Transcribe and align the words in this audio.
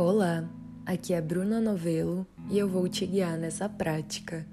Olá, 0.00 0.48
aqui 0.86 1.12
é 1.12 1.20
Bruna 1.20 1.60
Novelo 1.60 2.24
e 2.48 2.56
eu 2.56 2.68
vou 2.68 2.88
te 2.88 3.04
guiar 3.04 3.36
nessa 3.36 3.68
prática. 3.68 4.46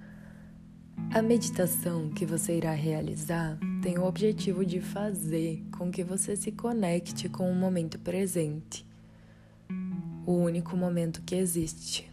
A 1.13 1.21
meditação 1.21 2.09
que 2.09 2.25
você 2.25 2.57
irá 2.57 2.71
realizar 2.71 3.55
tem 3.79 3.99
o 3.99 4.05
objetivo 4.05 4.65
de 4.65 4.81
fazer 4.81 5.63
com 5.77 5.91
que 5.91 6.03
você 6.03 6.35
se 6.35 6.51
conecte 6.51 7.29
com 7.29 7.47
o 7.47 7.53
momento 7.53 7.99
presente, 7.99 8.83
o 10.25 10.31
único 10.31 10.75
momento 10.75 11.21
que 11.21 11.35
existe. 11.35 12.11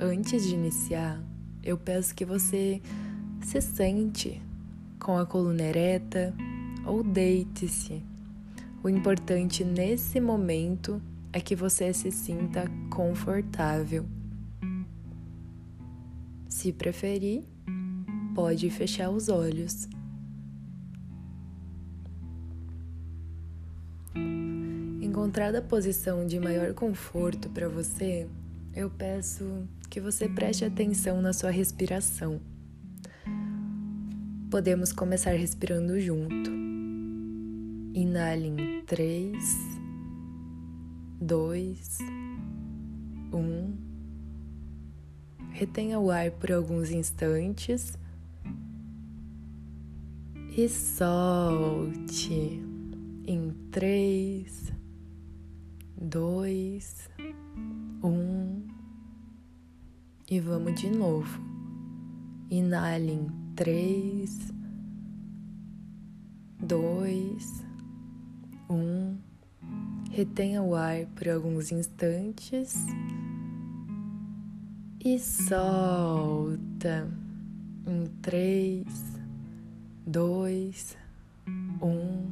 Antes 0.00 0.48
de 0.48 0.54
iniciar, 0.54 1.22
eu 1.62 1.76
peço 1.76 2.14
que 2.14 2.24
você 2.24 2.80
se 3.42 3.60
sente 3.60 4.40
com 4.98 5.18
a 5.18 5.26
coluna 5.26 5.64
ereta 5.64 6.32
ou 6.86 7.04
deite-se. 7.04 8.02
O 8.82 8.88
importante 8.88 9.62
nesse 9.62 10.18
momento 10.18 10.98
é 11.12 11.15
que 11.40 11.54
você 11.54 11.92
se 11.92 12.10
sinta 12.10 12.64
confortável. 12.90 14.06
Se 16.48 16.72
preferir, 16.72 17.44
pode 18.34 18.70
fechar 18.70 19.10
os 19.10 19.28
olhos. 19.28 19.88
Encontrada 25.02 25.58
a 25.58 25.62
posição 25.62 26.26
de 26.26 26.38
maior 26.38 26.72
conforto 26.74 27.48
para 27.50 27.68
você, 27.68 28.28
eu 28.74 28.90
peço 28.90 29.66
que 29.88 30.00
você 30.00 30.28
preste 30.28 30.64
atenção 30.64 31.20
na 31.22 31.32
sua 31.32 31.50
respiração. 31.50 32.40
Podemos 34.50 34.92
começar 34.92 35.32
respirando 35.32 36.00
junto. 36.00 36.50
Inale 37.94 38.48
em 38.48 38.82
três 38.84 39.76
dois, 41.20 41.98
um. 43.32 43.74
Retenha 45.50 45.98
o 45.98 46.10
ar 46.10 46.30
por 46.32 46.52
alguns 46.52 46.90
instantes 46.90 47.98
e 50.56 50.68
solte 50.68 52.62
em 53.26 53.50
três, 53.70 54.72
dois, 56.00 57.08
um. 58.02 58.66
E 60.30 60.40
vamos 60.40 60.80
de 60.80 60.90
novo. 60.90 61.40
Inale 62.50 63.12
em 63.12 63.26
três, 63.54 64.52
dois, 66.60 67.64
um. 68.68 69.25
Retenha 70.16 70.62
o 70.62 70.74
ar 70.74 71.04
por 71.14 71.28
alguns 71.28 71.70
instantes 71.70 72.74
e 75.04 75.18
solta 75.18 77.06
em 77.86 78.06
três, 78.22 78.86
dois, 80.06 80.96
um. 81.82 82.30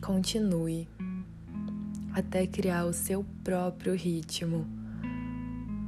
Continue 0.00 0.86
até 2.12 2.46
criar 2.46 2.84
o 2.84 2.92
seu 2.92 3.26
próprio 3.42 3.96
ritmo. 3.96 4.64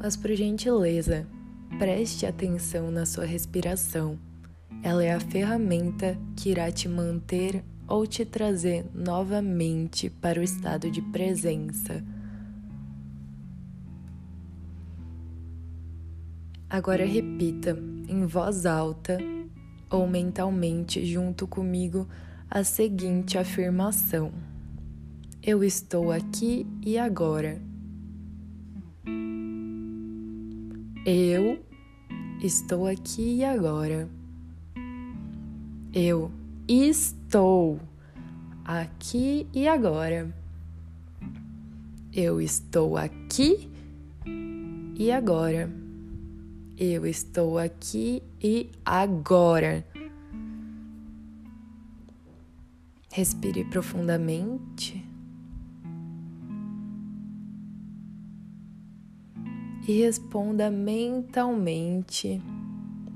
Mas 0.00 0.16
por 0.16 0.32
gentileza, 0.32 1.24
preste 1.78 2.26
atenção 2.26 2.90
na 2.90 3.06
sua 3.06 3.26
respiração. 3.26 4.18
Ela 4.82 5.04
é 5.04 5.12
a 5.12 5.20
ferramenta 5.20 6.18
que 6.34 6.50
irá 6.50 6.68
te 6.72 6.88
manter 6.88 7.62
ou 7.88 8.06
te 8.06 8.24
trazer 8.24 8.84
novamente 8.94 10.10
para 10.10 10.40
o 10.40 10.42
estado 10.42 10.90
de 10.90 11.00
presença. 11.00 12.02
Agora 16.68 17.06
repita 17.06 17.78
em 18.08 18.26
voz 18.26 18.66
alta 18.66 19.18
ou 19.88 20.08
mentalmente 20.08 21.04
junto 21.06 21.46
comigo 21.46 22.08
a 22.50 22.64
seguinte 22.64 23.38
afirmação: 23.38 24.32
Eu 25.42 25.62
estou 25.62 26.10
aqui 26.10 26.66
e 26.84 26.98
agora. 26.98 27.60
Eu 31.04 31.64
estou 32.42 32.86
aqui 32.88 33.36
e 33.36 33.44
agora. 33.44 34.08
Eu 35.92 36.32
estou 36.68 37.78
aqui 38.64 39.46
e 39.54 39.68
agora. 39.68 40.34
Eu 42.12 42.40
estou 42.40 42.96
aqui 42.96 43.70
e 44.96 45.12
agora. 45.12 45.70
Eu 46.76 47.06
estou 47.06 47.58
aqui 47.58 48.22
e 48.42 48.70
agora. 48.84 49.86
Respire 53.12 53.64
profundamente. 53.64 55.04
E 59.86 60.00
responda 60.00 60.68
mentalmente 60.68 62.42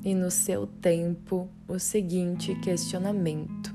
e 0.04 0.14
no 0.14 0.30
seu 0.30 0.66
tempo 0.66 1.48
o 1.68 1.78
seguinte 1.78 2.54
questionamento: 2.56 3.74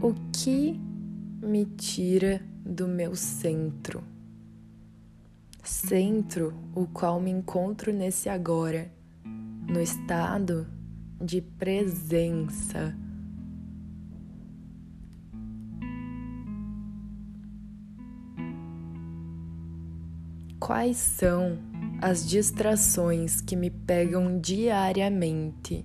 O 0.00 0.14
que 0.32 0.78
me 1.42 1.64
tira 1.64 2.42
do 2.64 2.86
meu 2.86 3.16
centro? 3.16 4.02
Centro 5.62 6.54
o 6.74 6.86
qual 6.86 7.20
me 7.20 7.30
encontro 7.30 7.92
nesse 7.92 8.28
agora, 8.28 8.90
no 9.68 9.80
estado 9.80 10.66
de 11.20 11.40
presença. 11.40 12.94
Quais 20.60 20.96
são 20.96 21.58
as 22.00 22.28
distrações 22.28 23.40
que 23.40 23.56
me 23.56 23.70
pegam 23.70 24.38
diariamente. 24.38 25.84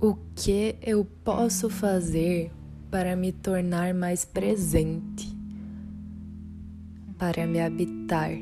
O 0.00 0.16
que 0.34 0.74
eu 0.82 1.04
posso 1.04 1.70
fazer 1.70 2.50
para 2.90 3.14
me 3.14 3.30
tornar 3.30 3.94
mais 3.94 4.24
presente, 4.24 5.32
para 7.16 7.46
me 7.46 7.60
habitar? 7.60 8.32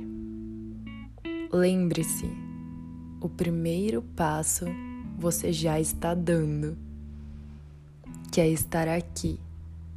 Lembre-se, 1.53 2.27
o 3.21 3.29
primeiro 3.29 4.01
passo 4.01 4.65
você 5.21 5.53
já 5.53 5.79
está 5.79 6.15
dando, 6.15 6.79
que 8.33 8.41
é 8.41 8.49
estar 8.49 8.89
aqui, 8.89 9.39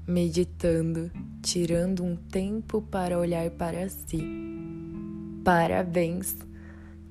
meditando, 0.06 1.10
tirando 1.42 2.04
um 2.04 2.18
tempo 2.18 2.82
para 2.82 3.18
olhar 3.18 3.50
para 3.52 3.88
si. 3.88 4.22
Parabéns! 5.46 6.36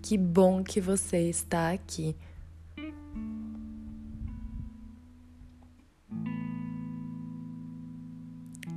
Que 0.02 0.18
bom 0.18 0.62
que 0.62 0.78
você 0.78 1.30
está 1.30 1.72
aqui. 1.72 2.14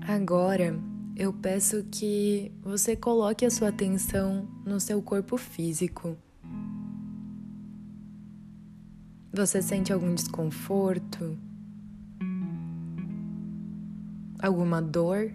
Agora 0.07 0.79
eu 1.17 1.33
peço 1.33 1.83
que 1.91 2.53
você 2.63 2.95
coloque 2.95 3.45
a 3.45 3.51
sua 3.51 3.67
atenção 3.67 4.47
no 4.65 4.79
seu 4.79 5.01
corpo 5.01 5.35
físico. 5.35 6.15
Você 9.35 9.61
sente 9.61 9.91
algum 9.91 10.15
desconforto? 10.15 11.37
Alguma 14.41 14.81
dor? 14.81 15.29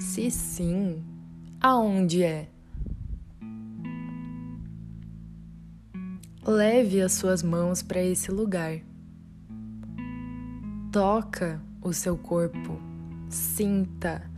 Se 0.00 0.28
sim, 0.32 1.04
aonde 1.60 2.24
é? 2.24 2.50
Leve 6.44 7.00
as 7.00 7.12
suas 7.12 7.40
mãos 7.40 7.84
para 7.84 8.02
esse 8.02 8.32
lugar. 8.32 8.80
Toca 10.90 11.62
o 11.80 11.92
seu 11.92 12.18
corpo. 12.18 12.80
Sinta 13.30 14.28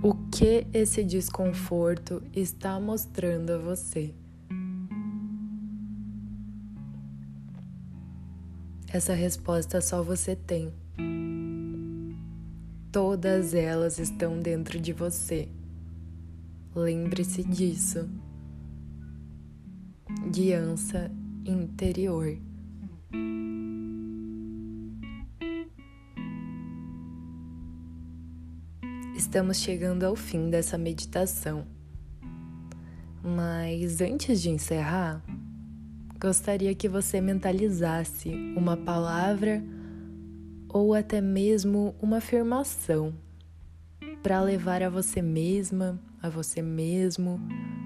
o 0.00 0.14
que 0.30 0.68
esse 0.72 1.02
desconforto 1.02 2.22
está 2.32 2.78
mostrando 2.78 3.50
a 3.50 3.58
você. 3.58 4.19
Essa 8.92 9.14
resposta 9.14 9.80
só 9.80 10.02
você 10.02 10.34
tem. 10.34 10.74
Todas 12.90 13.54
elas 13.54 14.00
estão 14.00 14.40
dentro 14.40 14.80
de 14.80 14.92
você. 14.92 15.48
Lembre-se 16.74 17.44
disso. 17.44 18.10
Guiança 20.32 21.08
interior. 21.46 22.36
Estamos 29.14 29.58
chegando 29.58 30.02
ao 30.02 30.16
fim 30.16 30.50
dessa 30.50 30.76
meditação. 30.76 31.64
Mas 33.22 34.00
antes 34.00 34.42
de 34.42 34.50
encerrar, 34.50 35.22
gostaria 36.20 36.74
que 36.74 36.86
você 36.86 37.18
mentalizasse 37.18 38.28
uma 38.54 38.76
palavra 38.76 39.64
ou 40.68 40.92
até 40.92 41.18
mesmo 41.18 41.94
uma 42.00 42.18
afirmação 42.18 43.14
para 44.22 44.42
levar 44.42 44.82
a 44.82 44.90
você 44.90 45.22
mesma, 45.22 45.98
a 46.22 46.28
você 46.28 46.60
mesmo, 46.60 47.40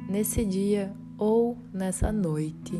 nesse 0.08 0.44
dia 0.44 0.92
ou 1.16 1.56
nessa 1.72 2.10
noite. 2.10 2.72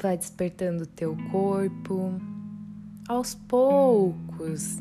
Vai 0.00 0.16
despertando 0.16 0.84
o 0.84 0.86
teu 0.86 1.14
corpo 1.30 2.18
aos 3.06 3.34
poucos, 3.34 4.78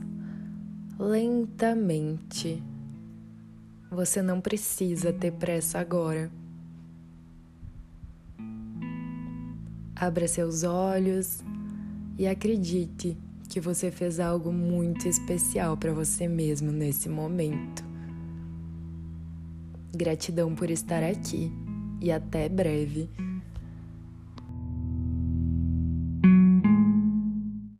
lentamente. 0.97 2.63
Você 3.89 4.21
não 4.21 4.41
precisa 4.41 5.13
ter 5.13 5.31
pressa 5.31 5.79
agora. 5.79 6.29
Abra 9.95 10.27
seus 10.27 10.63
olhos 10.63 11.43
e 12.17 12.27
acredite 12.27 13.17
que 13.47 13.59
você 13.61 13.89
fez 13.89 14.19
algo 14.19 14.51
muito 14.51 15.07
especial 15.07 15.77
para 15.77 15.93
você 15.93 16.27
mesmo 16.27 16.71
nesse 16.71 17.07
momento. 17.07 17.83
Gratidão 19.95 20.53
por 20.53 20.69
estar 20.69 21.01
aqui 21.01 21.51
e 22.01 22.11
até 22.11 22.49
breve. 22.49 23.09